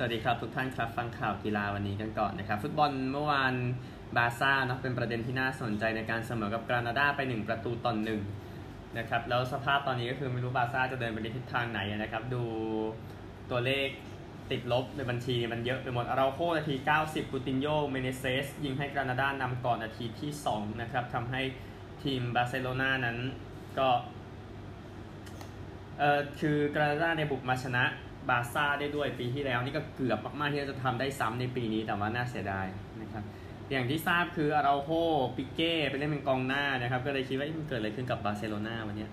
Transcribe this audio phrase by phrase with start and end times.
[0.00, 3.54] สวัสดีครับทุกท่านครับฟังข่าวกีฬาวันนี้กันก่อนนะครับ ฟุตบอลเมื่อวาน
[4.16, 8.20] บาร์ซ่าเนาะเป็นประเด็นที่น่าสนใจในการเสมอกับกรานาดาไป 1 ประตูต่อหนึ่ง
[8.98, 12.42] นะครับแล้วสภาพตอนนี้ก็คือไม่รู้บาร์ซ่าจะเดินไปในทิศทางไหนนะครับ ดู
[13.50, 13.88] ตัวเลข
[14.50, 16.74] ติดลบในบัญชีมันเยอะไปหมดอาเราโฆนาที
[17.04, 21.42] 90กูตินโยเมเนเซสยิงให้กรานาดานำก่อนนาทีที่2นะครับทำให้
[22.02, 23.18] ทีมบาร์เซโลนานั้น
[23.78, 23.88] ก็
[25.98, 27.84] เออคือกรานาดาในบุกมาชนะ
[28.30, 32.66] บาซ่าได้ด้วยปีที่แล้วนี่ก็เกือบมากๆที่จะทำได้ซ้ำในปีนี้แต่ว่าน่าเสียดาย
[33.02, 33.24] นะครับ
[33.70, 34.90] อย่างที่ทราบคืออาราโฮ
[35.36, 39.06] ปิเก้ไปเล่นเป็นกองหน้านะครับ ก็เลยคิดว่ามันเกิดอะไรขึ้นกับบาร์เซโลนาวันนี้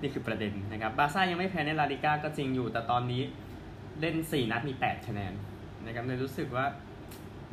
[0.00, 3.22] นี่คือประเด็นนะครับ บาซ่ายังไม่แพ้ในลาลิก้าก็จริงอยู่ แต่ตอนนี้
[4.00, 5.32] เล่น 4 นัดมี 8 คะแนน
[5.86, 6.66] นะครับเลยรู้สึกว่า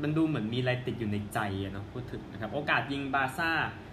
[0.01, 1.39] มันดูเหมือนมีอะไรติดอยู่ในใจ
[1.73, 3.51] เนาะพูดถึงนะครับ โอกาสยิงบาซ่า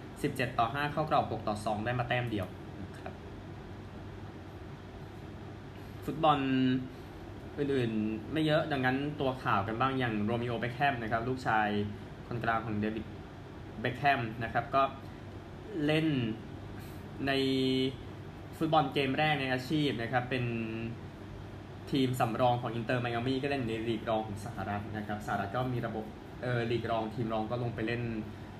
[0.09, 2.47] 17 ต่อ 5 เข้ากรอบ 6 ต่อ 2 ได้มาแต้มเดียว
[2.81, 3.13] นะครับ
[6.07, 6.39] ฟุตบอล
[7.59, 11.67] อื่นๆ ไม่เยอะดังนั้นตัวข่าวกันบ้างอย่างโรมิโอเบคแฮมนะครับ ลูกชาย
[12.27, 13.05] คนกลางของเดวิด
[13.81, 14.81] เบคแฮมนะครับ ก็
[15.85, 16.07] เล่น
[17.27, 17.31] ใน
[18.57, 20.45] ฟุตบอลเกมแรกในอาชีพนะครับ เป็น
[21.91, 26.05] ทีมสำรองของอินเตอร์ไมอามี่ก็เล่นในลีกรองของสหรัฐนะครับสหรัฐก็มีระบบ
[26.41, 28.03] เออลีกรองทีมรองก็ลงไปเล่น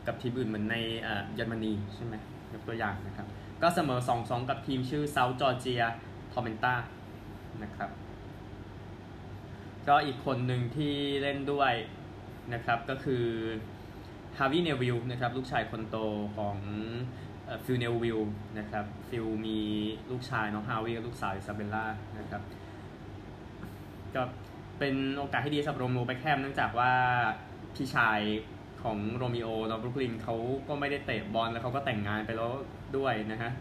[0.07, 0.75] กับทีมอื่นเหมือนใน
[1.05, 2.15] อ่าเยอรมนีใช่ไหม
[2.53, 3.27] ยกตัวอย่างนะครับ
[3.61, 5.83] ก็เสมอ 2-2 กับทีมชื่อเซาท์จอร์เจีย
[6.33, 6.73] ทอร์เมนตา
[7.63, 7.89] นะครับ
[9.87, 11.73] ก็อีกคนหนึ่งที่เล่นด้วย
[12.53, 13.25] นะครับก็คือ
[14.37, 15.97] ฮาวิเนวิลนะครับลูกชายคนโต
[16.35, 16.57] ของ
[17.63, 18.19] ฟิลเนวิล
[18.59, 19.59] นะครับฟิลมี
[20.11, 21.85] ลูกชายน้องฮาวิกับลูกสาวอิซาเบลล่า
[22.19, 22.41] นะครับ
[24.15, 24.21] ก็
[24.79, 26.91] เป็นโอกาสที่ดีสำหรับโรมิโอเบคแฮมเนื่องจากว่า
[27.75, 28.19] พี่ชาย
[28.87, 30.35] ของโรมิโอเนาะบรุกลินเขา
[30.67, 32.51] ก็ไม่ได้เตะบอลแล้วเขาก็แต่งงานไปแล้ว
[32.97, 33.51] ด้วยนะฮะ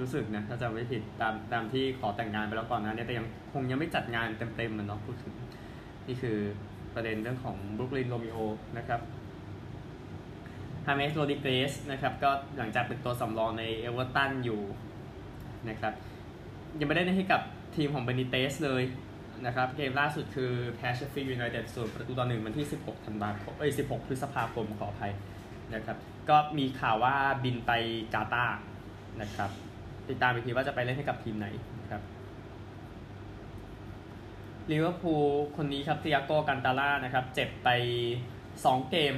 [0.00, 5.34] รู้สึกนะถ้าจำไม่ผิดตามตามที่ขอแต่งงานไปแล้วก่อนหนะเนี่ยแต่ยังคงยังไม่จัดงานเต็มๆมันเนาะพูดถึง
[6.08, 6.36] นี่คือ
[6.94, 8.36] ประเด็นเรื่องของบรุกลินโรมิโอ
[8.78, 9.00] นะครับ
[10.86, 14.60] ฮาเมสโรดริเกซนะครับก็หลังจากเป็นตัวสำรองในเอเวอร์ตันอยู่
[15.68, 15.92] นะครับ
[16.78, 17.40] ยังไม่ได้ให้กับ
[17.76, 18.82] ทีมของเบนิเตสเลย
[19.46, 25.12] นะครับ เกมล่าสุดคือแพ้เชฟฟิลด์ยูไนเต็ดศูนย์ประตูต่อหนึ่งวันที่ 16 ธันวาคม เอ้ย 16 พฤษภาคมขออภัย
[25.74, 25.96] นะครับ
[26.28, 27.72] ก็มีข่าวว่าบินไป
[28.14, 28.58] กาตาร์
[29.20, 29.50] นะครับ
[30.08, 31.46] ติดตามอีกทีว่าจะไปเล่นให้กับทีมไหน
[31.80, 32.02] นะครับ
[34.70, 37.68] ลิเวอร์พูลคนนี้ครับติอาโกอัลกันตาร่านะครับ เจ็บไป
[38.30, 39.14] 2 เกม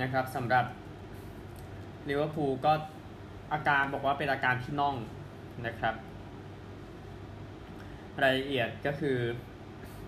[0.00, 0.64] นะครับสำหรับ
[2.08, 2.72] ลิเวอร์พูลก็
[3.52, 4.94] อาการบอกว่าเป็นอาการที่น่อง
[5.66, 5.94] นะครับ
[8.22, 9.18] รายละเอียดก็คือ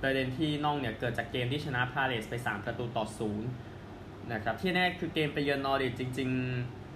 [0.03, 3.51] ประเด็นที่น่องเนี่ยเกิดจากเกมที่ชนะพาเลสไป 3 ประตูต่อศูนย์
[4.33, 6.31] นะครับที่แน่คือเกมไปเยือนนอริทจริง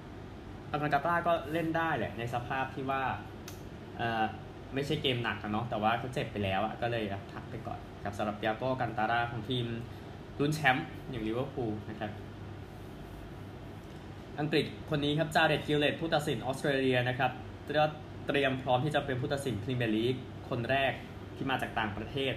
[0.02, 3.02] ๆอากันตาล่าก็เล่นได้แหละในสภาพที่ว่า
[3.96, 4.24] เอ่อ
[4.74, 9.66] ไม่ใช่เกมหนักอะเนาะแต่ว่าเขาเจ็บไปแล้วอะก็เลยพักไปก่อนกับสำหรับยาโก้กันตาราของทีม
[10.38, 12.10] ลุ้นแชมป์อย่างลิเวอร์พูลนะครับ
[14.40, 17.32] อังกฤษคนนี้ครับจาเรตกิลเลตผู้ตัดสินออสเตรเลียนะครับ
[17.66, 17.70] เต
[18.34, 20.16] รียมพร้อมที่จะเป็นผู้ตัดสินพรีเมียร์ลีก
[20.50, 20.92] คนแรก
[21.36, 22.34] ที่มาจากต่างประเทศ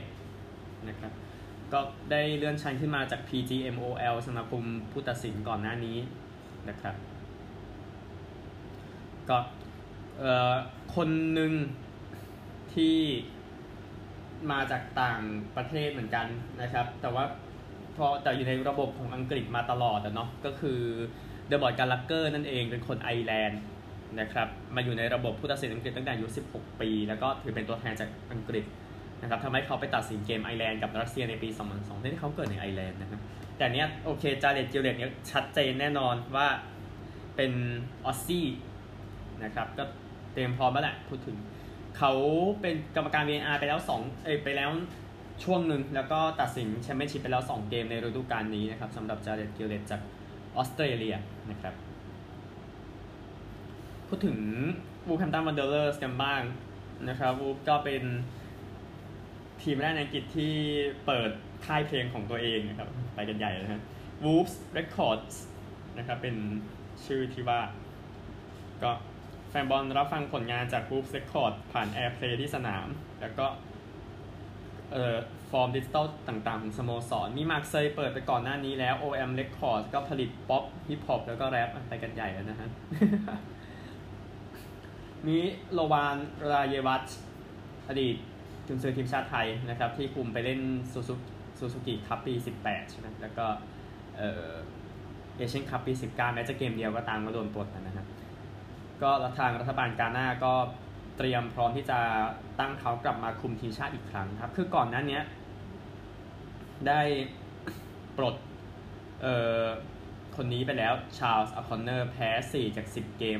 [0.89, 1.11] นะครับ
[1.73, 1.79] ก็
[2.11, 5.97] ได้เลื่อนชั้นขึ้นมาจาก PGMOL สมาคมผู้ตัดสินก่อนหน้านี้
[6.69, 6.95] นะครับ
[9.29, 9.37] ก็
[10.19, 10.53] เอ่อ
[10.95, 11.53] คนหนึ่ง
[12.73, 12.97] ที่
[14.51, 15.21] มาจากต่าง
[15.55, 16.27] ประเทศเหมือนกัน
[16.61, 17.23] นะครับ แต่ว่า
[17.95, 20.79] พอแต่อยู่ในระบบของอังกฤษมาตลอดอะเนาะก็คือ
[21.47, 23.61] เดอร์ม็อตกัลลาเกอร์นั่นเองเป็นคนไอร์แลนด์
[24.19, 28.65] นะครับมาอยู่ในระบบผู้ตัดสินอังกฤษตั้งแต่อายุ 16 ปี แล้วก็ถือเป็นตัวแทนจากอังกฤษ
[29.21, 33.21] นะครับทำให้เขาไปตัดสินเกมไอร์แลนด์กับรัสเซียในปี 2002 ที่เขาเกิดในไอร์แลนด์นะครับ
[33.57, 36.47] แต่เนี้ยโอเคจาเรตจิลเลตเนี้ยชัดเจนแน่นอนว่า
[37.35, 37.51] เป็น
[38.05, 38.47] ออสซี่
[39.43, 39.83] นะครับก็
[40.33, 41.37] เตรียมพร้อมแล้วแหละพูดถึง
[41.97, 42.13] เขา
[42.61, 44.69] เป็นกรรมการ VAR ไปแล้ว2เอ้ยไปแล้ว
[45.43, 50.01] ช่วงหนึ่งแล้วก็ตัดสินแชมเปี้ยนชิพไปแล้ว 2 เกมในฤดูกาลนี้นะครับสำหรับจาเรตกิลเลตจาก
[50.55, 51.15] ออสเตรเลีย
[51.49, 51.73] นะครับ
[54.15, 54.41] พูดถึง
[55.07, 56.41] วูล์ฟแฮมป์ตันวันเดอเรอร์สกันบ้าง
[57.09, 58.03] นะครับวูล์ฟก็เป็น
[59.61, 60.53] ทีมแรกในอังกฤษที่
[61.05, 61.31] เปิด
[61.65, 63.81] ค่ายเพลงของตัวเองนะครับ ไปกันใหญ่นะฮะ
[64.23, 65.35] Wolves Records
[65.97, 66.35] นะครับ เป็น
[67.05, 67.61] ชื่อที่ว่า
[68.83, 68.91] ก็
[69.49, 72.87] แฟนบอลรับฟังผลงานจาก Wolves Record ผ่าน Airplay ที่สนาม
[73.21, 73.45] แล้วก็
[74.91, 75.15] เอ่อ
[75.51, 82.69] ฟอร์มดิจิตอลต่างๆของสโมสร มีมาร์กเซยเปิดไปก่อนหน้านี้แล้ว OM Records ก็ผลิตป๊อปฮิปฮอปแล้วก็แรปไปกันใหญ่แล้วนะฮะ
[85.27, 85.37] มิ
[85.73, 86.17] โลวาน
[86.51, 87.05] รายวัช
[87.89, 88.15] อดีต
[88.67, 90.59] กุนซือทีมชาติไทยนะครับ ที่คุมไปเล่น
[90.91, 91.13] ซูซู
[91.57, 92.33] ซูซูกิคัพปี
[92.63, 93.45] 18 ใช่ไหมแล้วก็
[94.17, 98.07] เอเชียนคัพปี 19 แม้จะเกมเดียวก็ตามก็โดนปลดนะครับ
[99.01, 100.53] ก็ทางรัฐบาลกาหน้าก็
[101.17, 101.99] เตรียมพร้อมที่จะ
[102.59, 107.01] ตั้งเขากลับมาคุมทีมชาติอีกครั้งครับ คือก่อนหน้านี้ได้
[108.17, 108.35] ปลด
[109.21, 109.65] เอ่อ
[110.35, 113.39] คนนี้ไปแล้วชาร์ลส์อคอนเนอร์แพ้ 4 จาก 10 เกม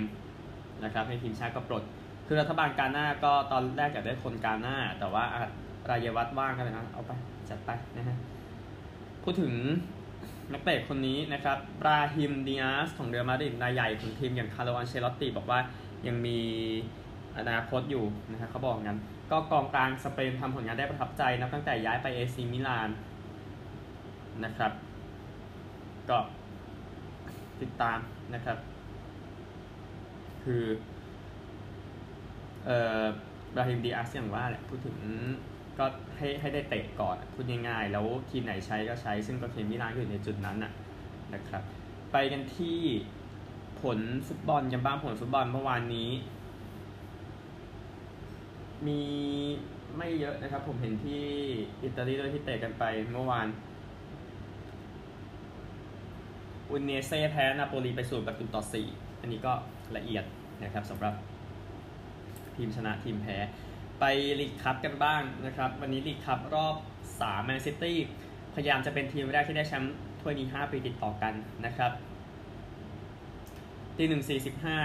[0.86, 1.84] นะครับให้ทีมชาติก็ปลด
[2.28, 5.24] คือรัฐบาลกาหน้าก็ตอนแรกอยากได้คนกาหน้า แต่ว่า
[5.90, 7.12] รายวัชว่างกันเลยนะเอาไป
[7.50, 8.18] จัดไปนะฮะ
[9.24, 9.54] พูดถึง
[10.54, 15.60] นักเตะคนนี้นะครับบราฮิมดิอาสของเรอัลมาดริดนายใหญ่ของทีมอย่างคาร์โลอันเชลอตติบอกว่า
[16.08, 16.40] ยังมี
[17.38, 19.00] อนาคตอยู่นะครับเขาบอกงั้น
[19.32, 22.90] ก็กองกลางสเปนทำผลงานได้ประทับใจนะตั้งแต่ย้ายไปเอซีมิลาน
[24.46, 24.72] นะครับ
[26.10, 26.18] ก็
[27.62, 28.00] ติดตาม
[28.34, 28.58] นะครับ
[30.44, 30.64] คือ
[32.66, 33.04] เอ่อ
[33.56, 34.98] บราฮิมดีอาสอย่างว่าแหละพูดถึง
[35.80, 35.86] ก็
[36.18, 40.72] ให้ให้ได้เตะก่อนพูดง่ายๆ แล้วทีมไหนใช้ก็ใช้ ซึ่งก็เคมิลานอยู่ในจุดนั้นน่ะ
[41.34, 41.64] นะครับ
[42.12, 42.80] ไปกันที่
[43.82, 46.10] ผลฟุตบอลกันบ้างผลฟุตบอลเมื่อวานนี้
[48.88, 49.02] มี
[49.98, 51.24] ไม่เยอะนะครับ ผมเห็นที่
[51.84, 53.48] อิตาลีด้วยที่เตะกันไปเมื่อวาน
[56.70, 59.54] อุนเนเซ่แพ้นาโปลีไปสูประตูต่อ4 อันนี้ก็
[59.98, 60.26] ละเอียด
[60.64, 61.14] นะครับสำหรับ
[62.56, 63.38] ทีมชนะทีมแพ้
[64.00, 64.04] ไป
[64.40, 66.76] ลีกคัพกันบ้างนะครับ วันนี้ลีกคัพรอบ
[67.12, 67.98] 3แมนซิตี้
[68.54, 71.34] พยายามจะเป็นทีมแรกที่ได้แชมป์ถ้วยนี้ 5 ปีติดต่อกัน
[71.66, 71.92] นะครับ
[73.98, 74.80] ตีหนึ่งสี่สิบห้า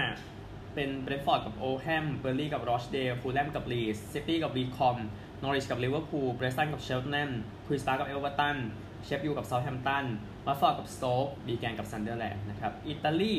[0.75, 4.97] เป็นเบรนฟอร์ดกับโอลดัมเบิร์นลีย์กับรอชเดลฟูแลมกับลีดส์ซิตี้กับวีคอมบ์
[5.43, 7.29] นอริชกับลิเวอร์พูลเปรสตันกับเชลต์แนม
[7.65, 8.57] ควีนส์ปาร์คกับเอเวอร์ตัน
[9.03, 10.05] เชฟยูกับเซาท์แฮมป์ตัน
[10.45, 13.35] วัตฟอร์ดกับสโต๊กวีแกนกับซันเดอร์แลนด์นะครับอิตาลี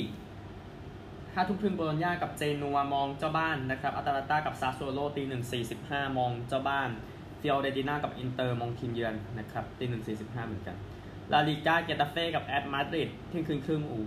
[1.34, 6.90] ห้าทุ่มครึ่งโบโลญญากับเจนัวมองเจ้าบ้านนะครับอตาลันต้ากับซาสซูโอโลตีหนึ่งสี่สิบห้ามองเจ้าบ้าน
[7.40, 10.76] ฟิออเรนติน่ากับอินเตอร์มองทีมเยือนนะครับตีหนึ่งสี่สิบห้าเหมือนกัน
[11.32, 14.04] ลาลิก้าเกตาเฟ่กับแอตมาดริดเที่ยงคืนครึ่งอู้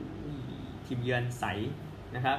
[0.86, 1.46] ทีมเยือนใส
[2.16, 2.38] นะครับ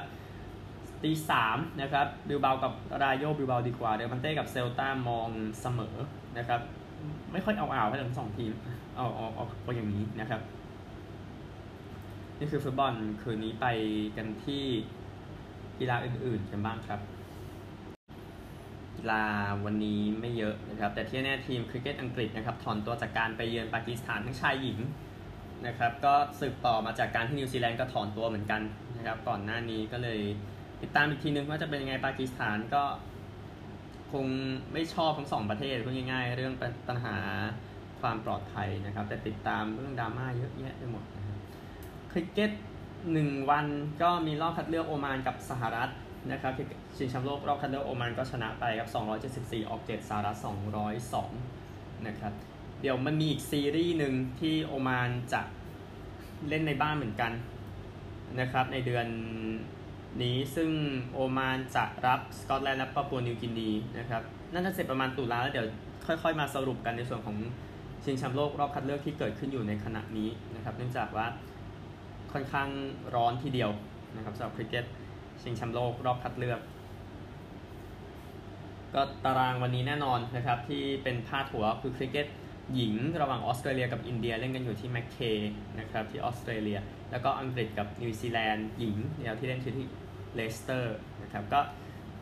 [1.03, 2.73] ตีสามนะครับบิลเบากับ
[3.03, 5.29] รายโยบิลเบาดีกว่าเลบันเต้กับเซลตามอง
[5.61, 5.95] เสมอ
[6.37, 6.61] นะครับ
[7.31, 8.51] ไม่ค่อยเอาอ่าวให้ทั้งสองทีม
[8.95, 10.41] เอาเอาเอาเอาอย่างนี้นะครับ
[12.39, 13.65] นี่คือฟุตบอลคืนนี้ไป
[14.17, 14.63] กันที่
[15.79, 16.99] กีฬาอื่นๆกันบ้างครับ
[18.97, 19.23] กีฬา
[19.65, 24.79] วันนี้ไม่เยอะนะครับ แต่ที่แน่ทีมคริกเก็ตอังกฤษนะครับถอนตัวจากการไปเยือนปากีสถานทั้งชายหญิง
[25.67, 28.61] นะครับ ก็สืบต่อมาจากการที่นิวซีแลนด์ก็ถอนตัวเหมือนกัน
[28.97, 30.19] นะครับ ก่อนหน้านี้ก็เลย
[30.81, 32.83] ติดตามอีกทีนึงว่าจะเป็นยังไงปากีสถานก็
[34.13, 34.25] คง
[34.73, 36.53] ไม่ชอบทั้งสองประเทศพูดง่ายๆ เรื่อง
[36.87, 37.15] ปัญหา
[38.01, 41.39] ความปลอดภัยนะครับ แต่ติดตามเรื่องดราม่าเยอะแยะไปหมดนะครับ
[42.17, 42.51] ริกเก็ต
[43.13, 43.65] หนึ่งวัน
[44.01, 45.91] ก็มีรอบคัดเลือกโอมานกับสหรัฐ
[46.31, 46.53] นะครับ
[46.97, 48.89] ชิงแชมป์โลกรอบคัดเลือกโอมานก็ชนะไปครับ
[49.29, 50.37] 274 ออก 7 สหรัฐ
[51.21, 52.33] 202 นะครับ
[52.81, 55.41] เดี๋ยวมันมีอีกซีรีส์หนึ่งที่โอมานจะ
[56.49, 57.31] เล่นในบ้านเหมือนกัน
[58.39, 59.07] นะครับในเดือน
[60.21, 60.69] นี้ซึ่ง
[61.13, 64.21] โอมานจะรับสกอตแลนด์และปาปัวนิวกินีนะครับ
[64.53, 65.67] น่าจะเสร็จประมาณตุลาแล้วเดี๋ยว
[66.07, 67.37] ค่อยๆ มาสรุปกันในส่วนของ
[68.03, 71.25] ชิงแชมป์โลกรอบคัดเลือกที่เกิดขึ้นอยู่ในขณะนี้นะครับเนื่องจากว่า
[72.35, 72.69] ค่อนข้าง
[73.15, 73.71] ร้อนทีเดียว
[74.15, 74.85] นะครับสำหรับคริกเก็ต
[75.41, 76.59] ชิงแชมป์โลกรอบคัดเลือก
[78.93, 82.27] ก็ตารางวันนี้แน่นอนนะครับที่เป็นพาดหัวคือคริกเก็ต
[82.75, 85.17] หญิงระหว่างออสเตรเลียกับอินเดียเล่นกันอยู่ที่แมคเค
[85.79, 86.79] นะครับที่ออสเตรเลีย
[87.11, 89.73] แล้วก็อังกฤษกับนิวซีแลนด์หญิงเนี่ยที่เล่นที่
[90.35, 91.59] เลสเตอร์นะครับก็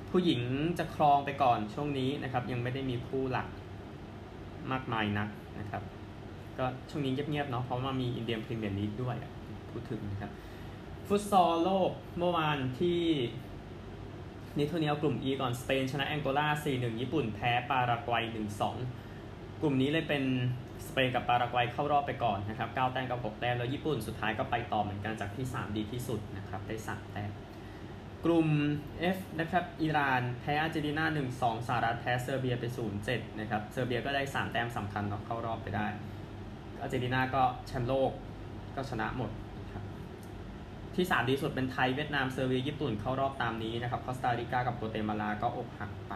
[0.09, 0.41] ผู้หญิง
[0.79, 3.47] จะครองไปก่อนช่วงนี้นะครับยังไม่ได้มีคู่หลัก
[4.71, 5.29] มากมายนัก
[5.59, 5.83] นะครับ
[6.57, 9.15] ก็ช่วงนี้เงียบๆเนาะเพราะว่ามีอินเดียพรีเมียร์ลีกด้วย
[9.73, 10.31] พูดถึงนะครับ
[11.07, 13.01] ฟุตซอลโลกเมื่อวานที่
[14.57, 18.23] ลิทัวเนียกลุ่ม E ก่อนสเปนชนะแองโกลา 4-1 ญี่ปุ่นแพ้ปารากวัย
[18.93, 20.23] 1-2 กลุ่มนี้เลยเป็น
[20.87, 27.31] สเปนกับปารากวัยเข้ารอบไปก่อนนะครับ 9 แต้มกับ 6 แต้ม แล้วญี่ปุ่นสุดท้ายก็ไปต่อเหมือนกันจากที่ 3 ดีที่สุดนะครับ ได้ 3 แต้ม
[28.25, 28.47] กลุ่ม
[29.15, 31.05] F นะครับอิหร่านแพ้อาร์เจนตินา
[31.37, 32.63] 1-2 สหรัฐแพ้เซอร์เบียไป
[33.01, 35.87] 0-7 นะครับ เซอร์เบียก็ได้ 3 แต้มสำคัญเนาะเข้ารอบไปได้
[36.81, 38.11] อาร์เจนตินาก็แชมป์โลก
[38.75, 39.29] ก็ชนะหมด
[40.95, 46.13] ที่3ดีสุดเป็นไทยเวียดนามเซอร์เบียญี่ปุ่นเข้ารอบตามนี้นะครับคอสตาริกากับกัวเตมาลาก็อกหักไป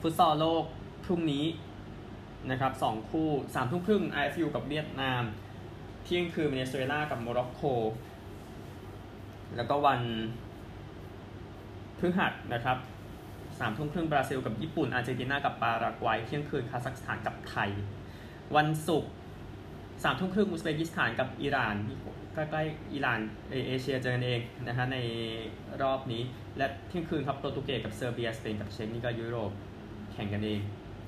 [0.00, 0.64] ฟุตซอลโลก
[1.04, 1.44] พรุ่งนี้
[2.50, 5.22] นะครับสองคู่สามทุ่มครึ่ง RFU กับเวียดนาม
[6.04, 7.60] เที่ยงคืนเวเนซุเอลากับโมร็อกโก
[9.56, 10.00] แล้วก็วัน
[11.98, 12.78] พฤหัสนะครับ
[13.58, 17.70] สามทุ่มครึ่งบราซิลกับญี่ปุ่นอาร์เจนตินากับปารากวัยเที่ยงคืนคาซัคสถานกับไทย
[18.56, 19.10] วันศุกร์
[20.02, 21.76] สามทุ่มครึ่งอุซเบกิสถานกับอิหร่าน
[22.36, 23.20] ใกล้ๆอิหร่าน
[23.66, 24.98] เอเชียเจอกันเองนะฮะใน
[25.82, 26.22] รอบนี้
[26.58, 29.50] และเที่ยงคืนครับโปรตุเกสกับเซอร์เบียสเปนกับเช็กนี่ก็ยุโรป
[30.12, 30.60] แข่งกันเอง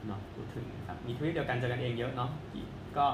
[0.07, 2.31] เนาะพูดถึงครับมีทวีปเดียวกันเจอกันเองเยอะเนาะ
[2.97, 3.07] ก็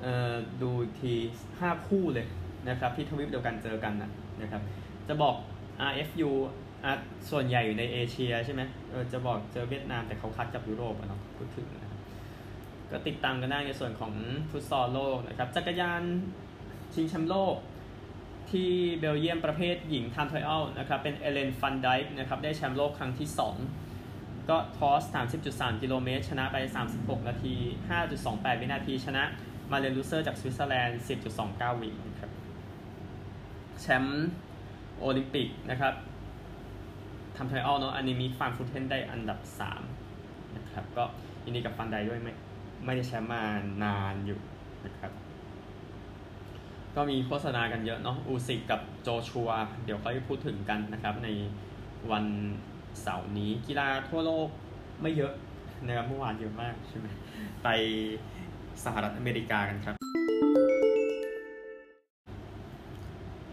[0.00, 1.12] เอ่อดูที
[1.60, 2.26] ห้าคู่เลย
[2.68, 4.10] นะครับที่ทวีปเดียวกันเจอกันนะ
[4.42, 4.62] นะครับ
[5.08, 5.34] จะบอก
[5.90, 6.30] RFU
[6.84, 6.92] อะ
[7.30, 12.00] ส่วนใหญ่อยู่ในเอเชียใช่ไหมเออจะบอกเจอเวียดนามแต่เขาคัดกับยุโรปอะเนาะพูดถึงนะครับ
[12.90, 14.12] ก็ติดตามกันได้ในส่วนของ
[14.50, 16.02] ฟุตซอลโลกนะครับจักรยาน
[16.94, 17.56] ชิงแชมป์โลก
[18.50, 23.28] ที่เบลเยียมประเภทหญิงทม์ไทอัลนะครับเป็นเอเลนฟันไดค์นะครับได้แชมป์โลกครั้งที่
[23.88, 25.02] 2 ก็ทอส
[25.42, 26.56] 30.3 กิโลเมตร ชนะไป
[26.94, 27.54] 36 นาที
[28.08, 29.22] 5.28 วินาที ชนะ
[29.70, 31.00] มาเลนลูเซอร์จากสวิตเซอร์แลนด์
[31.40, 32.30] 10.29 วินะครับ
[33.80, 34.28] แชมป์
[35.00, 35.94] โอลิมปิกนะครับ
[37.36, 39.40] ทำทอัลเนาะอันนี้มีฟานฟุตเทนได้อันดับ
[39.98, 41.04] 3 นะครับ ก็
[41.44, 42.32] ยินดีกับฟันไดด้วยไม่
[42.84, 43.42] ไม่ได้แชมป์มา
[43.84, 44.40] นานอยู่
[44.84, 45.12] นะครับ
[46.96, 49.50] ก็มีโฆษณากันเยอะเนาะอูซิกกับโจชัว
[49.84, 51.28] เดี๋ยวค่อยพูดถึงกันนะครับ ใน
[52.10, 52.24] วัน
[53.02, 54.48] เสาร์นี้กีฬาทั่วโลก
[55.02, 55.32] ไม่เยอะ
[55.86, 57.06] นะครับเมื่อวานเยอะมากใช่ไหม
[57.64, 57.68] ไป
[58.84, 59.94] สหรัฐอเมริกากันครับ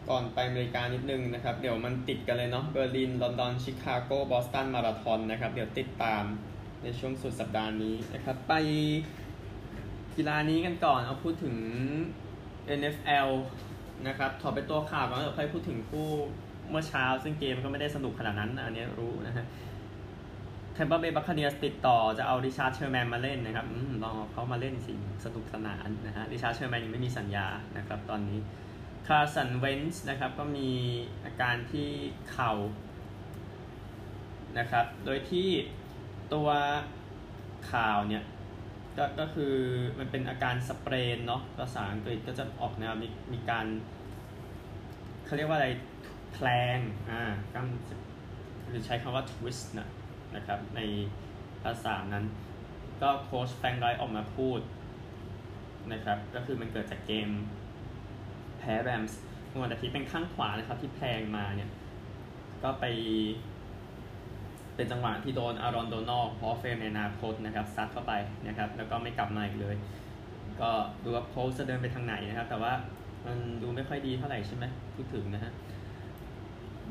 [0.10, 6.24] ก่อนไปอเมริกานิดนึงนะครับ เดี๋ยวมันติดกันเลยเนาะเบอร์ลิน ลอนดอน ชิคาโก บอสตัน มาราธอนนะครับ เดี๋ยวติดตาม
[6.84, 8.54] ในช่วงสุดสัปดาห์นี้นะครับ ไป
[10.15, 11.56] กีฬานี้กันก่อนเอาพูดถึง
[12.79, 13.29] NFL
[14.07, 16.10] นะครับถอดไปตัวข่าวก่อนแล้วค่อยพูดถึงคู่
[16.69, 19.45] เมื่อเช้า ซึ่งเกมก็ไม่ได้สนุกขนาดนั้น อันนี้รู้นะฮะ
[20.74, 24.93] Tampa Bay Buccaneers ติดต่อจะเอา Richard Sherman มาเล่นนะครับอลองเอาเขามาเล่นสิ
[25.25, 28.39] สนุกสนานนะฮะ Richard Sherman ยังไม่มีสัญญานะครับตอนนี้
[29.08, 30.69] Carson Wentz นะครับก็มี
[31.25, 31.89] อาการที่
[32.31, 32.53] เข่า
[34.57, 35.50] นะครับ โดยที่
[36.34, 36.50] ตัว
[37.72, 38.24] ข่าวเนี่ย
[38.98, 39.56] ก็ก็คือ
[40.00, 43.66] มันเป็นอาการสเปรนเนาะภาษาอังกฤษก็จะออกแนวมีมีการ
[45.25, 45.70] เขาเรียกว่าอะไร
[46.34, 46.78] แพลง
[47.10, 47.22] อ่า
[47.54, 49.88] กำหรือใช้คำว่า twist นะ
[50.36, 50.82] นะครับใน
[51.64, 52.25] ภาษานั้น
[53.02, 54.60] ก็โค้ชแฟงไรออกมาพูด
[55.94, 57.30] นะครับก็คือมันเกิดจากเกม
[58.60, 61.70] แพ้แรมส์เมื่อวันอาทิตย์เป็นข้างขวานะครับที่แพลงมาเนี่ย
[62.64, 62.86] ก็ไป
[64.75, 68.13] เป็นจังหวะที่โดนอารอนโดนอลพอเฟรมในนาโคตนะครับซัดเข้าไป
[68.48, 69.75] นะครับแล้วก็ไม่กลับมาอีกเลย
[70.62, 70.72] ก็
[71.03, 72.74] ดูว่าโพสจะเดินไปทางไหนนะครับ แต่ว่า
[73.25, 74.65] มันดูไม่ค่อยดีเท่าไหร่ใช่ไหม
[74.96, 75.51] พูดถึงนะฮะ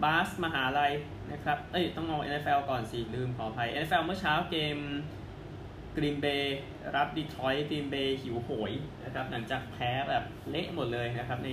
[0.02, 0.92] บาสมหาลัย
[1.32, 4.76] นะครับ เอ้ย ต้องเอา NFL ก่อนสิ ลืมขออภัย NFL เมื่อเช้าเกม
[5.96, 6.60] กรีนเบย์
[6.96, 8.72] รับดีทรอยต์กรีนเบย์หิวโหย
[9.04, 11.52] นะครับ หลังจากแพ้แบบเละหมดเลยนะครับ ใน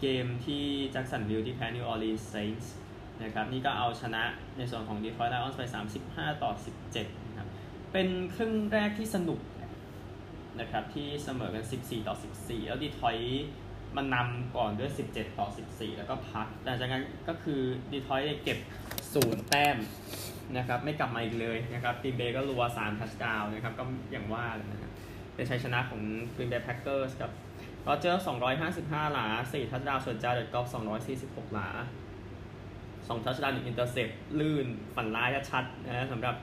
[0.00, 2.74] เกมที่แจ็คสันวิลที่แพ้ New Orleans Saints
[3.22, 4.22] นะครับนี่ก็เอาชนะ
[4.56, 5.62] ในส่วนของ Detroit Lions ไป
[6.02, 6.50] 35 ต่อ
[6.92, 7.48] 17นะครับ
[7.92, 9.40] เป็นครึ่งแรกที่สนุก
[10.60, 13.44] นะครับที่เสมอกัน 14 ต่อ 14 แล้วดีทรอยต์
[13.96, 17.60] มันนำก่อนด้วย 17 ต่อ 14 แล้วก็พักแต่จากนั้นก็คือ
[17.92, 18.58] ดีทรอยต์เก็บ
[19.14, 19.76] ศูนย์แต้ม
[20.56, 24.90] นะครับไม่กลับมาอีกเลยนะครับกรีนเบย์ก็รัว3 touchdown นะครับก็อย่างว่าเลยนะครับ
[25.34, 26.02] เป็นชัยชนะของ
[26.34, 27.30] Green Bay Packers กับ
[27.84, 28.24] Rodgers
[28.66, 30.66] 255 หลา 4 touchdown ส่วน Jared Goff
[31.14, 31.68] 246 หลา
[33.06, 34.08] 2 touchdown 1 intercept
[34.40, 36.36] คืนฝันร้ายชัดนะสำหรับ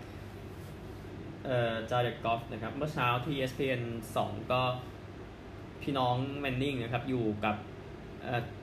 [1.46, 3.82] เอ่อ Jared Goff นะครับ เมื่อเช้าที่ ESPN
[4.18, 4.62] 2 ก็
[5.82, 7.56] พี่น้อง Manning นะครับ อยู่กับ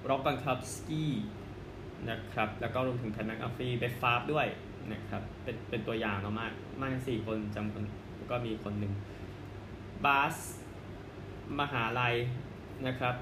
[0.08, 1.12] Rob Gronkowski
[2.10, 4.46] นะครับ แล้วก็รวมถึงแพนนักอัฟฟี่เบฟฟาร์ด้วย
[4.92, 7.84] นะครับ เป็นเป็นตัวอย่างเนาะมาก มากสี่คนจำคน
[8.30, 8.92] ก็มีคนหนึ่ง
[10.04, 10.36] บาส
[11.60, 12.14] มหาลัย
[12.86, 13.14] นะครับ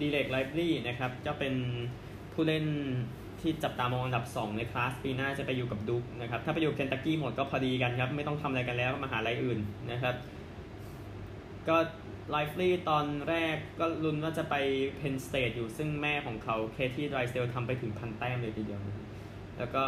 [0.00, 1.54] ดีเล็กไลบรีนะครับก็เป็น
[2.32, 2.66] ผู้เล่น
[3.40, 9.58] ที่จับตามองอันดับ 2 ในคลาสปีหน้าจะไปอยู่กับดุกนะครับ ถ้าไปอยู่เคนตักกี้หมดก็พอดีกันครับ ไม่ต้องทำอะไรกันแล้วมาหาลัยอื่น
[9.92, 10.14] นะครับ
[11.68, 11.76] ก็
[12.30, 14.54] ไลฟ์ลี่ตอนแรกก็ลุ้นว่าจะไป
[14.96, 19.06] Penn State อยู่ซึ่งแม่ของเขา Kathy Drysdale ทำไปถึงพันแต้มเลยทีเดียวนะ
[19.58, 19.82] แล้วก็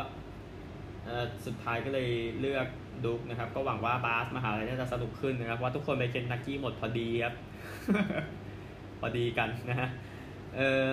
[1.46, 2.08] สุดท้ายก็เลย
[2.40, 2.66] เลือก
[3.04, 7.34] Duke นะครับ ก็หวังว่าบาสมหาลัยจะสนุกขึ้นนะครับว่าทุกคนไปเคนตักกี้หมดพอดีครับ
[9.00, 9.88] พอดีกันนะฮะ
[10.56, 10.90] เออ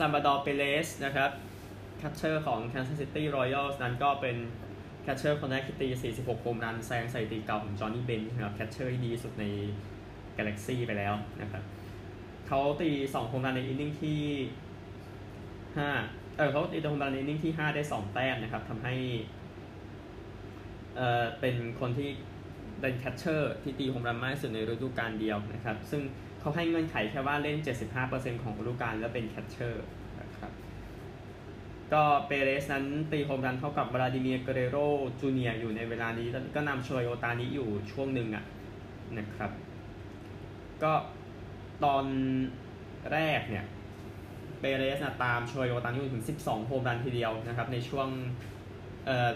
[0.00, 1.30] Salvador Perez นะครับ
[1.98, 4.36] catcher ของ Kansas City Royals นั้นก็เป็น
[5.02, 5.88] catcher คนแรกที่ตี
[6.18, 9.44] 46 home run แซงสถิติเก่าของ Johnny Bench นะครับ catcher ที่ดีสุดใน
[10.36, 11.62] Galaxy ไปแล้วนะครับ
[12.46, 14.20] เขาตี 2 home run ใน inning ที่
[15.86, 18.94] 5 เออเขาตี home run ใน inning ที่ 5 ได้ 2 แต้มนะครับทำให้
[20.96, 22.10] เออเป็นคนที่
[22.80, 26.02] เป็น catcher ที่ตี home run มากที่สุดในฤดูกาลเดียวนะครับ ซึ่ง
[26.40, 27.58] เขาให้เงื่อนไขแค่ว่าเล่น
[28.00, 29.84] 75%ของฤดูกาลแล้วเป็น catcher
[30.20, 30.52] นะครับ
[31.92, 34.76] ก็ Perez นั้นตี home run เท่ากับ Vladimir Guerrero
[35.20, 38.44] Junior อยู่ในเวลานี้ก็นำโชยโอตานี้อยู่ช่วงหนึ่งอะ
[39.18, 39.50] นะครับ
[40.82, 40.92] ก็
[41.84, 42.04] ตอน
[43.12, 43.64] แรกเนี่ย
[44.60, 48.08] เปเรสนะตามโชยโอตานี้อยู่ถึง 12 โฮมรันทีเดียวนะครับ ในช่วง
[49.06, 49.30] เอ่อ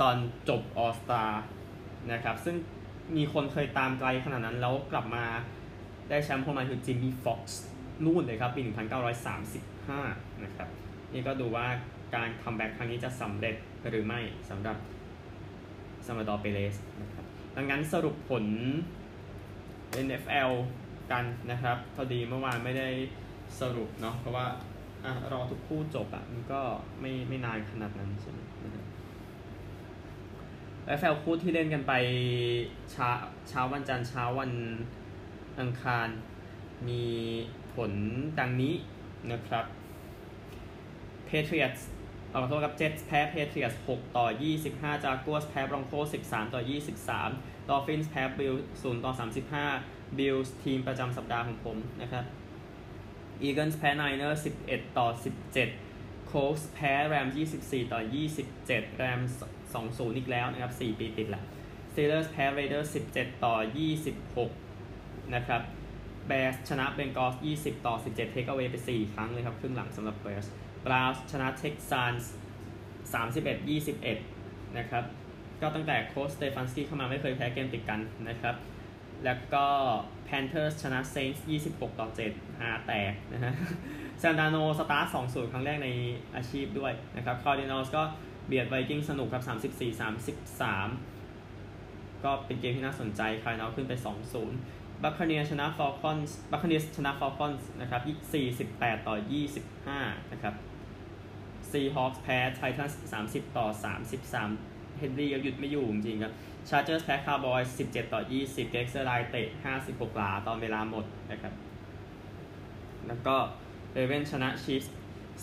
[0.00, 0.16] ตอน
[0.48, 1.24] จบออสตา
[2.12, 2.56] นะครับ ซึ่ง
[3.16, 5.24] มีคนเคยตามไกลขนาดนั้นแล้วกลับมา
[6.08, 7.62] ได้แชมป์โฮมรันคือจิมมี่ฟ็อกซ์
[8.04, 8.60] นู่นเลยครับ ปี
[9.48, 10.68] 1935 นะครับ
[11.12, 11.66] นี่ก็ดูว่า
[12.14, 13.56] การ comeback ครั้งนี้จะสำเร็จ
[13.88, 14.76] หรือไม่สำหรับ
[16.06, 17.24] Salvador Perez นะครับ
[17.56, 18.44] ดังนั้นสรุปผล
[20.06, 20.50] NFL
[21.12, 22.88] กันนะครับพอดีเมื่อวานไม่ได้
[23.60, 24.46] สรุปเนาะเพราะว่า
[25.04, 26.60] อะรอทุกคู่จบอะมันก็
[27.00, 28.86] ไม่ไม่นานขนาดนั้นใช่ไหมนะครับ
[30.84, 31.92] แล้วแฟลคู่ที่เล่นกันไป
[32.92, 33.08] เช้า
[33.48, 34.50] เช้าวันจันทร์เช้าวัน
[35.60, 36.08] อังคาร
[36.88, 37.04] มี
[37.74, 37.92] ผล
[38.38, 38.74] ดังนี้
[39.32, 39.64] นะครับ
[41.28, 41.82] Patriots
[42.32, 44.26] ขอโทษครับ Jets แพ้ Patriots 6 ต่อ
[44.66, 46.60] 25 Jaguars แพ้ Broncos 13 ต่อ
[47.14, 49.12] 23 Dolphins แพ้ Bills 0 ต่อ
[49.64, 52.24] 35 Bills ทีมประจำสัปดาห์ของผมนะครับ
[53.46, 55.08] Eagles แพ้ Niners 11 ต่อ
[55.68, 58.00] 17 Colts แพ้ Rams 24 ต่อ
[58.50, 59.32] 27 Rams
[59.74, 61.42] 2-0 อีกแล้วนะครับ 4 ปีติดละ
[61.90, 63.54] Steelers แพ้ Raiders 17 ต่อ
[64.28, 64.67] 26
[65.34, 65.62] นะครับ
[66.28, 70.48] Bears ชนะ Bengals 20 ต่อ 17 Take away ไป 4 ครั้งเลยครับ ครึ่งหลังสำหรับ Bears
[70.84, 72.24] Browns ชนะ Texans
[73.12, 73.68] 31
[74.16, 75.04] 21 นะครับ
[75.60, 78.56] ก็ตั้งแต่โค้ชสเตฟานสกี้เข้ามาไม่เคยแพ้เกมติดกันนะครับ
[79.24, 79.66] แล้วก็
[80.28, 83.52] Panthers ชนะ Saints 26 ต่อ 7 หาแตกนะฮะ
[84.22, 85.88] ซานดาโนสตาร์ท2 0 ครั้งแรกใน
[86.36, 88.02] อาชีพด้วยนะครับ Cardinals ก็
[88.46, 89.42] เบียด Vikings สนุกครับ
[89.80, 90.00] 34
[91.32, 93.92] 33 ก็เป็นเกมที่น่าสนใจ Cardinals ขึ้นไป
[94.42, 98.02] 2-0 Buccaneers ชนะ Falcons Buccaneers ชนะ Falcons นะครับ
[98.68, 99.16] 48 ต่อ
[99.74, 100.54] 25 นะครับ
[101.70, 102.94] Seahawks แพ้ Titans
[103.26, 103.66] 30 ต่อ
[104.34, 106.32] 33 เฮนรี่ก็หยุดไม่อยู่จริงครับ
[106.68, 109.48] Chargers แพ้ Cowboys 17 ต่อ 20 Greg Zuerlein เตะ
[109.82, 111.52] 56 หลาตอนเวลาหมดนะครับ
[113.06, 113.36] แล้วก็
[113.92, 114.88] เรเวนชนะ Chiefs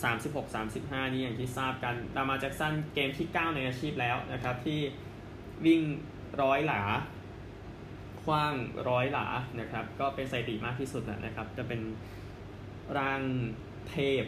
[0.04, 4.80] 36 35 นี่อย่างที่ทราบกันดามาแจ็กสันเกมที่ 9 ในอาชีพแล้วนะครับ ที่
[5.66, 5.80] วิ่ง
[6.42, 6.82] ร้อยหลา
[8.26, 8.52] คว้าง
[8.88, 9.26] ร้อยหลา
[9.60, 11.80] นะครับ ก็เป็นสถิติมากที่สุดแล้วนะครับ จะเป็น
[12.98, 13.20] ร่าง
[13.90, 14.24] เทพ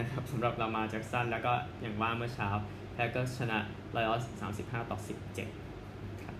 [0.00, 2.48] นะครับสำหรับรามาแจ็กสันแล้วก็อย่างว่าเมื่อเช้า
[2.92, 3.58] แพ้ก็ชนะ
[3.92, 5.48] ไรอยสามสิบห้าต่อสิบเจ็ด
[6.22, 6.36] ครับ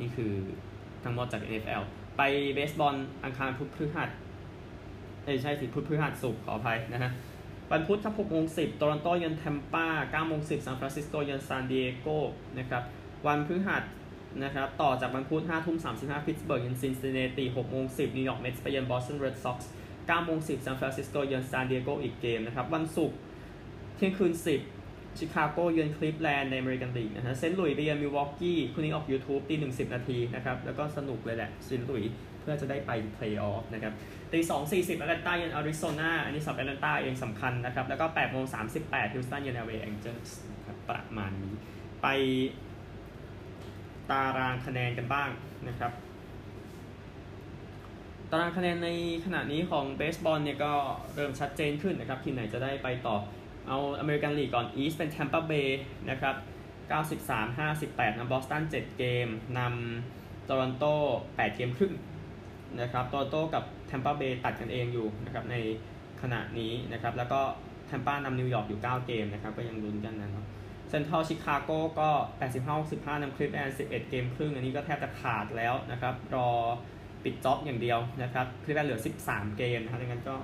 [0.00, 0.32] นี่คือ
[1.02, 1.82] ทั้งหมดจาก NFL
[2.16, 2.22] ไป
[2.54, 2.94] เบสบอล
[3.24, 4.10] อังคารพุธพฤหัส
[5.24, 7.10] เอ้ใช่สิพุธพฤหัสศุกขออภัยนะฮะ
[7.70, 9.86] วันพุธครับ6โมง10โตรอนโตเยือนแทมปา
[10.24, 12.08] 9โมง10ซานฟรานซิสโกเยือนซานดิเอโก
[12.58, 12.82] นะครับ
[13.26, 13.82] วันพฤหัส
[14.44, 23.16] นะครับต่อจากวันพุธ5ทุ่ม35พิตสเบิร์กเยือนซินซินเนติ6โมง10 New York Mets ไปเยือน Boston Red Sox 9โมง10ซานฟรานซิสโกเยือนซานดิเอโกอีกเกมนะครับวันศุกร์
[23.96, 24.32] เที่ยงคืน
[24.76, 33.92] 10 ชิคาโกเยือนคลิฟแลนด์ใน American League นะฮะเซนต์หลุยส์ไปเยือนมิลวอกกี้คุณนี้ออก YouTube ตีหนึ่งสิบนาทีนะครับแล้วก็สนุกเลยแหละเซนต์หลุยส์เพื่อจะได้ไปเพลย์ออฟนะครับ
[34.32, 41.54] ตีสองสี่สิบแอตแลนต้าเยือนอาริโซนาอันนี้สำหรับแอตแลนต้าเองสำคัญนะครับแล้วก็แปดโมงสามสิบแปดฮิวสตันเยือน LA Angels นะครับประมาณนี้
[42.02, 42.06] ไป
[44.10, 45.28] ตารางคะแนนกันบ้าง
[45.68, 45.92] นะครับ
[48.30, 48.88] ตารางคะแนนใน
[49.24, 50.72] ขณะนี้ของเบสบอลเนี่ยก็
[51.14, 53.16] เริ่มชัดเจนขึ้นนะครับ ทีมไหนจะได้ไปต่อ
[53.68, 56.34] เอา American League ก่อน East เป็น Tampa Bay นะครับ
[56.90, 60.84] 93 58นำบอสตัน7 เกมนำโตรอนโต
[61.20, 61.94] 8 เกมครึ่ง
[62.80, 65.56] นะครับโตรอนโตกับ Tampa Bay ตัดกันเองอยู่นะครับใน
[66.22, 67.40] ขณะนี้นะครับ แล้วก็
[67.86, 70.44] แทมปานำนิวยอร์กอยู่ 9 เกมนะครับ ก็ยังลุ้นกันนะครับ
[70.94, 72.10] เซนทรัลชิคาโกก็
[72.66, 76.50] 85-65นำคลีฟแลนด์ 11 เกมครึ่ง อันนี้ก็แทบจะขาดแล้วนะครับ รอ
[77.24, 80.34] ปิด job อย่างเดียวนะครับ คลีฟแลนด์เหลือ 13 เกมนะครับดังนั้นก็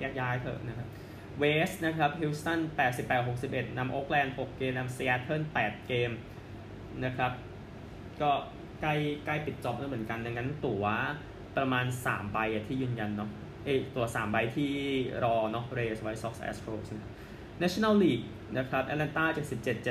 [0.00, 0.88] แยกย้ายเถอะนะครับ
[1.38, 2.60] West นะครับฮิวสตัน
[3.18, 6.10] 88-61นำโอ๊กแลนด์ 6 เกมนำซีแอตเทิล8 เกม
[7.04, 7.32] นะครับ
[8.20, 8.30] ก็
[8.80, 8.94] ใกล้
[9.26, 10.84] ใกล้ปิด job แล้วเหมือนกัน ดังนั้นตั๋ว
[11.56, 13.30] ประมาณ 3 ใบที่ยืนยันเนาะ
[13.64, 14.72] เอ้ตัว 3 ใบที่
[15.24, 16.92] รอเนาะ Rays White Sox Astros
[17.62, 18.24] National League
[18.58, 19.24] นะครับแอตแลนตา
[19.76, 19.88] 77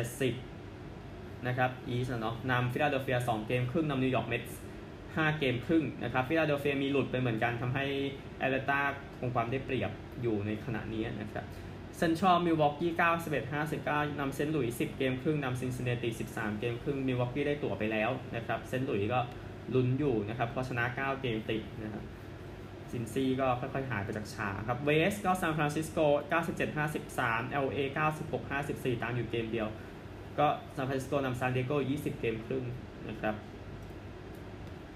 [0.62, 4.60] 70 นะครับ East เนาะนำฟิลาเดลเฟีย2เกมครึ่งนำนิวยอร์ก Mets
[4.98, 7.86] 5เกมครึ่งนะครับฟิลาเดลเฟียมีหลุดไปเหมือนกันทำให้
[8.38, 8.80] แอตแลนตา
[9.20, 11.46] คงความได้เปรียบอยู่ในขณะนี้นะครับ
[11.98, 12.92] เซนทรัลมิลวอกกี้
[13.42, 19.20] 91 59นำเซนต์หลุยส์10 เกมครึ่งนำซินซินเนติ13 เกมครึ่งมิลวอกกี้ได้ตั๋วไปแล้วนะครับเซนต์หลุยส์ก็
[19.74, 22.04] ลุ้นอยู่นะครับเพราะชนะ 9 เกมติดนะครับ
[22.94, 26.00] ซินซีก็ค่อยๆหายไปจากฉากครับ West ก็ซานฟรานซิสโก
[26.42, 26.78] 97
[27.18, 27.80] 53 LA
[28.20, 29.68] 96 54 ตามอยู่เกมเดียว
[30.40, 32.64] ก็ซานฟรานซิสโกนำซานดิเอโก20 เกมครึ่ง
[33.10, 33.36] นะครับ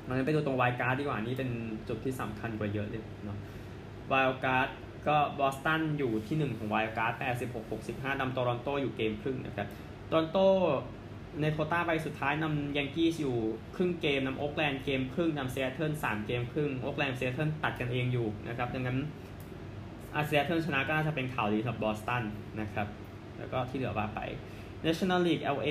[0.08, 1.50] งั้นไปดูตรง Wild Card ดีกว่านี่เป็น
[1.88, 3.38] จุดที่สำคัญกว่าเยอะเลยเนาะ
[4.08, 4.68] Wild Card
[5.08, 7.14] ก็บอสตันอยู่ที่ 1 ของ Wild Card
[7.54, 9.68] 86 65นำโตรอนโตอยู่เกมครึ่งนะครับ
[10.08, 10.38] โตรอนโต
[11.42, 13.38] ในโควต้าใบสุดท้ายนำ Yankees อยู่
[13.76, 18.98] ครึ่งเกมนำโอ๊กแลนด์เกมครึ่งนำเซียเทิลสามเกมครึ่งโอ๊กแลนด์เซียเทิลตัดกันเองอยู่นะครับดังนั้น
[20.16, 22.24] อาเซียเทิลชนะก็น่าจะเป็นข่าวดีสำหรับบอสตัน
[22.62, 22.88] นะครับ
[23.38, 24.20] แล้วก็ที่เหลือว่าไป
[24.86, 25.70] National League LA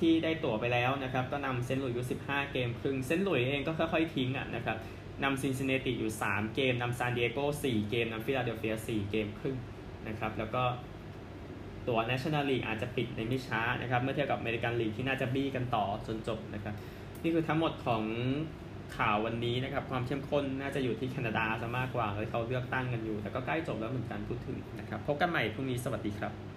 [0.00, 4.76] ที่ได้ตั๋วไปแล้วนะครับก็นำเซนต์หลุยส์อยู่ 15 เกมครึ่งเซนต์หลุยส์เองก็ค่อยๆทิ้งอะนะครับ
[5.22, 9.56] นำซินซินเนติอยู่ 3 เกมนำซานดิเอโก4เกมนำฟิลาเดลเฟีย4เกมครึ่ง
[10.08, 10.62] นะครับแล้วก็
[11.88, 16.74] ตัว National League อาจจะปิดในไม่ช้านะครับ เมื่อเทียบกับ American League ที่น่าจะบี้กันต่อจนจบนะครับ
[17.22, 18.02] นี่คือทั้งหมดของ
[18.96, 26.51] ข่าววันนี้นะครับ ความเข้มข้นน่าจะอยู่ที่แคนาดาซะมากกว่าเลยเขาเลือกตั้งกันอยู่ แต่ก็ใกล้จบแล้วเหมือนกันพูดถึงนะครับ พบกันใหม่พรุ่งนี้สวัสดีครับ